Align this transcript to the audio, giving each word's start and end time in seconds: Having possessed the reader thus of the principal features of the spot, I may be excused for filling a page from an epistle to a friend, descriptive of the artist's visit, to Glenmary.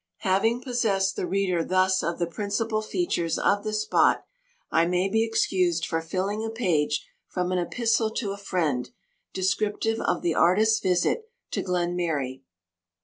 Having 0.23 0.63
possessed 0.63 1.15
the 1.15 1.27
reader 1.27 1.63
thus 1.63 2.01
of 2.01 2.17
the 2.17 2.25
principal 2.25 2.81
features 2.81 3.37
of 3.37 3.63
the 3.63 3.71
spot, 3.71 4.25
I 4.71 4.87
may 4.87 5.07
be 5.07 5.21
excused 5.23 5.85
for 5.85 6.01
filling 6.01 6.43
a 6.43 6.49
page 6.49 7.07
from 7.27 7.51
an 7.51 7.59
epistle 7.59 8.09
to 8.15 8.31
a 8.31 8.37
friend, 8.37 8.89
descriptive 9.31 9.99
of 9.99 10.23
the 10.23 10.33
artist's 10.33 10.79
visit, 10.79 11.29
to 11.51 11.61
Glenmary. 11.61 12.41